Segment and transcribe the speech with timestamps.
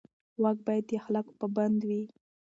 [0.41, 2.03] واک باید د اخلاقو پابند وي.